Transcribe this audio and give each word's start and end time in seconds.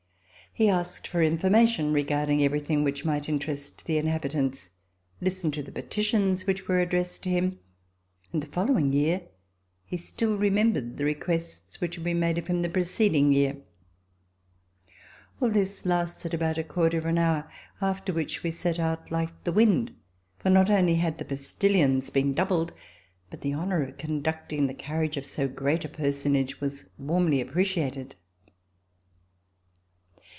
He 0.53 0.67
asked 0.67 1.07
for 1.07 1.21
information 1.23 1.93
regarding 1.93 2.43
everything 2.43 2.83
which 2.83 3.05
might 3.05 3.29
interest 3.29 3.85
the 3.85 3.97
inhabitants; 3.97 4.71
listened 5.21 5.53
to 5.53 5.63
the 5.63 5.71
peti 5.71 6.01
tions 6.01 6.45
which 6.45 6.67
were 6.67 6.79
addressed 6.79 7.23
to 7.23 7.29
him; 7.29 7.57
and 8.33 8.43
the 8.43 8.47
following 8.49 8.91
year 8.91 9.21
he 9.85 9.95
still 9.95 10.35
remembered 10.35 10.97
the 10.97 11.05
requests 11.05 11.79
which 11.79 11.95
had 11.95 12.03
been 12.03 12.19
made 12.19 12.37
of 12.37 12.47
him 12.47 12.63
the 12.63 12.67
preceding 12.69 13.31
year. 13.31 13.55
All 15.39 15.49
this 15.49 15.85
lasted 15.85 16.33
about 16.33 16.57
a 16.57 16.65
quarter 16.65 16.97
of 16.97 17.05
an 17.05 17.17
hour, 17.17 17.49
after 17.79 18.11
which 18.11 18.43
we 18.43 18.51
set 18.51 18.77
out 18.77 19.09
like 19.09 19.45
the 19.45 19.53
wind, 19.53 19.95
for 20.37 20.49
not 20.49 20.69
only 20.69 20.95
had 20.95 21.17
the 21.17 21.23
postilions 21.23 22.09
been 22.09 22.33
doubled, 22.33 22.73
but 23.29 23.39
the 23.39 23.53
honor 23.53 23.83
of 23.83 23.97
conducting 23.97 24.67
the 24.67 24.73
carriage 24.73 25.15
of 25.15 25.25
so 25.25 25.47
great 25.47 25.85
a 25.85 25.89
personage 25.89 26.59
was 26.59 26.89
warmly 26.97 27.39
appreciated. 27.39 28.17